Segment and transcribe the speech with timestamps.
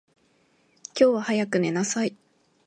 [0.99, 2.17] 今日は早く寝なさい。